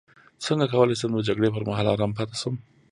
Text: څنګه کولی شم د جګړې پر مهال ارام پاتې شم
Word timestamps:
څنګه 0.45 0.65
کولی 0.73 0.95
شم 0.99 1.11
د 1.15 1.19
جګړې 1.27 1.49
پر 1.53 1.63
مهال 1.67 1.87
ارام 1.93 2.11
پاتې 2.17 2.35
شم 2.41 2.55